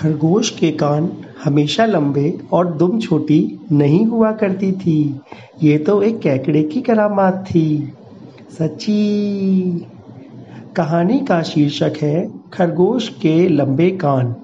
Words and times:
खरगोश 0.00 0.50
के 0.50 0.70
कान 0.70 1.12
हमेशा 1.44 1.86
लंबे 1.86 2.38
और 2.52 2.72
दुम 2.72 3.00
छोटी 3.00 3.60
नहीं 3.72 4.06
हुआ 4.06 4.32
करती 4.32 4.72
थी। 4.72 5.20
ये 5.62 5.78
तो 5.78 6.02
एक 6.02 6.18
कैकड़े 6.18 6.62
की 6.62 6.80
करामात 6.80 7.44
थी। 7.46 7.92
सच्ची 8.58 9.86
कहानी 10.76 11.18
का 11.20 11.42
शीर्षक 11.42 11.92
है 12.02 12.30
खरगोश 12.52 13.08
के 13.08 13.48
लंबे 13.48 13.90
कान। 13.90 14.36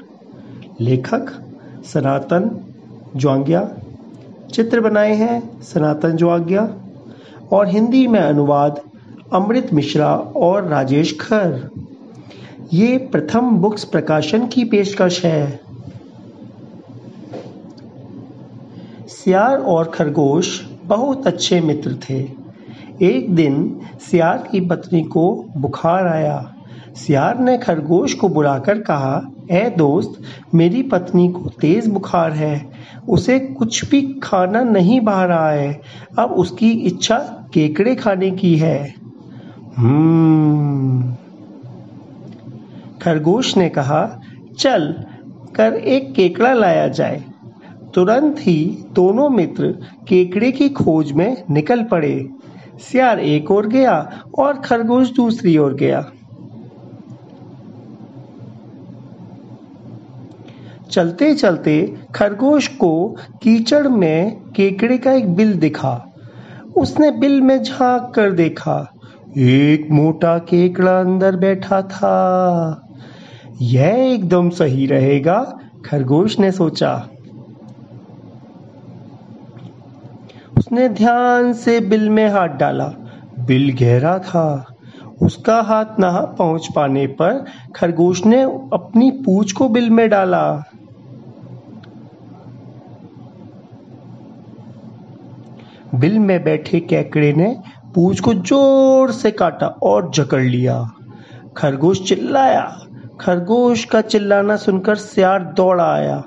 लेखक 0.80 1.26
सनातन 1.84 2.60
ज्वांग्या। 3.16 3.70
चित्र 4.52 4.80
बनाए 4.80 5.14
हैं 5.14 5.62
सनातन 5.62 6.16
ज्वांग्या। 6.16 6.74
और 7.52 7.68
हिंदी 7.68 8.06
में 8.06 8.20
अनुवाद 8.20 8.80
अमृत 9.32 9.68
मिश्रा 9.72 10.16
और 10.16 10.64
राजेश 10.64 11.18
खर। 11.20 11.70
ये 12.74 12.98
प्रथम 12.98 13.51
बुक्स 13.51 13.85
प्रकाशन 13.85 14.46
की 14.46 14.64
पेशकश 14.64 15.24
है। 15.24 15.60
सियार 19.09 19.59
और 19.59 19.84
खरगोश 19.84 20.66
बहुत 20.84 21.27
अच्छे 21.27 21.61
मित्र 21.61 21.98
थे। 22.11 22.29
एक 23.02 23.34
दिन 23.34 23.80
सियार 24.11 24.48
की 24.52 24.61
पत्नी 24.61 25.02
को 25.02 25.47
बुखार 25.56 26.06
आया। 26.06 26.55
सियार 26.97 27.39
ने 27.39 27.59
खरगोश 27.59 28.15
को 28.15 28.29
बुलाकर 28.29 28.78
कहा, 28.78 29.23
ए 29.51 29.75
दोस्त, 29.78 30.23
मेरी 30.55 30.83
पत्नी 30.83 31.28
को 31.28 31.51
तेज 31.61 31.87
बुखार 31.87 32.33
है। 32.33 32.70
उसे 33.09 33.39
कुछ 33.39 33.91
भी 33.91 34.20
खाना 34.23 34.62
नहीं 34.62 35.01
बह 35.01 35.23
रहा 35.23 35.51
है। 35.51 35.80
अब 36.19 36.30
उसकी 36.30 36.70
इच्छा 36.70 37.19
केकड़े 37.55 37.95
खाने 37.95 38.30
की 38.30 38.56
है। 38.56 38.95
हम्म। 39.77 41.17
खरगोश 43.06 43.56
ने 43.56 43.69
कहा, 43.69 44.20
चल, 44.59 45.05
कर 45.56 45.74
एक 45.74 46.14
केकड़ा 46.14 46.52
लाया 46.52 46.88
जाए। 46.88 47.24
तुरंत 47.95 48.36
ही 48.39 48.84
दोनों 48.92 49.28
मित्र 49.31 49.67
केकड़े 50.08 50.53
की 50.53 50.69
खोज 50.69 51.12
में 51.12 51.44
निकल 51.50 51.83
पड़े। 51.83 52.28
सियार 52.78 53.20
एक 53.20 53.50
ओर 53.50 53.66
गया 53.66 54.20
और 54.39 54.55
खरगोश 54.55 55.11
दूसरी 55.11 55.58
ओर 55.58 55.75
गया। 55.75 56.05
चलते 60.91 61.34
चलते 61.34 61.94
खरगोश 62.14 62.69
को 62.69 63.16
कीचड़ 63.42 63.88
में 63.88 64.36
केकड़े 64.56 64.98
का 64.98 65.12
एक 65.12 65.34
बिल 65.34 65.55
दिखा। 65.55 66.12
उसने 66.77 67.11
बिल 67.11 67.41
में 67.41 67.62
झाँक 67.62 68.12
कर 68.14 68.31
देखा, 68.31 68.94
एक 69.38 69.91
मोटा 69.91 70.38
केकड़ा 70.38 71.00
अंदर 71.00 71.36
बैठा 71.36 71.83
था। 71.83 72.83
यह 73.62 74.12
एकदम 74.15 74.51
सही 74.51 74.87
रहेगा, 74.87 75.59
खरगोश 75.87 76.39
ने 76.39 76.53
सोचा। 76.53 77.09
उसने 80.59 80.89
ध्यान 80.89 81.53
से 81.53 81.81
बिल 81.81 82.11
में 82.11 82.29
हाथ 82.29 82.49
डाला। 82.49 82.87
बिल 83.39 83.77
गहरा 83.81 84.19
था। 84.19 84.67
उसका 85.23 85.61
हाथ 85.61 85.99
ना 85.99 86.21
पहुँच 86.21 86.69
पाने 86.77 87.07
पर 87.07 87.45
खरगोश 87.77 88.25
ने 88.27 88.43
अपनी 88.73 89.11
पूछ 89.11 89.53
को 89.53 89.69
बिल 89.69 89.91
में 89.91 90.09
डाला। 90.11 90.65
बिल 95.95 96.19
में 96.19 96.45
बैठे 96.45 96.81
कैकड़े 96.81 97.33
ने 97.33 97.57
पूछ 97.95 98.21
को 98.21 98.34
ज़ोर 98.34 99.12
से 99.12 99.31
काटा 99.31 99.67
और 99.67 100.11
जकड़ 100.11 100.43
लिया। 100.43 100.91
खरगोश 101.57 102.09
चिल्लाया 102.09 102.81
खरगोश 103.20 103.84
का 103.84 104.00
चिल्लाना 104.00 104.56
सुनकर 104.56 104.97
सियार 104.97 105.45
दौड़ा 105.56 105.84
आया। 105.84 106.22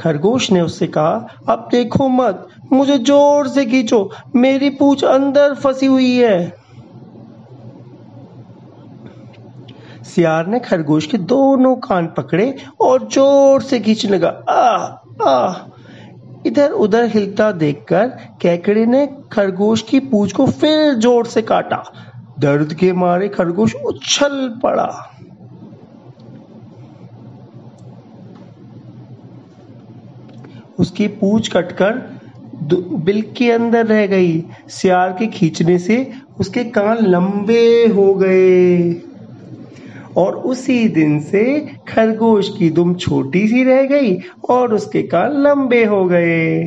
खरगोश 0.00 0.50
ने 0.52 0.60
उससे 0.60 0.86
कहा, 0.86 1.28
अब 1.48 1.68
देखो 1.72 2.08
मत, 2.08 2.48
मुझे 2.72 2.98
ज़ोर 2.98 3.48
से 3.48 3.64
खींचो, 3.66 4.10
मेरी 4.36 4.70
पूछ 4.70 5.04
अंदर 5.04 5.54
फंसी 5.54 5.86
हुई 5.86 6.16
है। 6.16 6.62
सियार 10.04 10.46
ने 10.46 10.58
खरगोश 10.60 11.06
के 11.06 11.18
दोनों 11.18 11.74
कान 11.76 12.06
पकड़े 12.06 12.54
और 12.80 13.08
ज़ोर 13.08 13.62
से 13.62 13.80
खींचने 13.80 14.10
लगा। 14.10 14.28
आ 14.28 15.28
आ 15.28 15.54
इधर 16.46 16.70
उधर 16.70 17.04
हिलता 17.04 17.50
देखकर 17.52 18.06
कैकड़े 18.42 18.84
ने 18.86 19.06
खरगोश 19.32 19.82
की 19.82 20.00
पूछ 20.00 20.32
को 20.32 20.46
फिर 20.46 20.94
ज़ोर 20.94 21.26
से 21.26 21.42
काटा। 21.42 21.82
दर्द 22.38 22.72
के 22.74 22.92
मारे 22.92 23.28
खरगोश 23.28 23.74
उछल 23.76 24.48
पड़ा। 24.62 24.88
उसकी 30.78 31.06
पूछ 31.06 31.48
कटकर 31.48 32.22
बिल 33.04 33.22
के 33.22 33.50
अंदर 33.50 33.86
रह 33.86 34.06
गई। 34.06 34.44
सियार 34.68 35.16
के 35.18 35.26
खींचने 35.26 35.78
से 35.78 36.12
उसके 36.40 36.64
कान 36.64 36.98
लंबे 37.06 37.86
हो 37.86 38.14
गए। 38.14 39.02
और 40.16 40.36
उसी 40.36 40.88
दिन 40.88 41.20
से 41.20 41.70
खरगोश 41.88 42.58
की 42.58 42.70
दुम 42.70 42.94
छोटी 42.94 43.48
सी 43.48 43.64
रह 43.64 43.82
गई 43.82 44.18
और 44.50 44.74
उसके 44.74 45.02
कान 45.02 45.32
लंबे 45.32 45.84
हो 45.84 46.04
गए। 46.04 46.64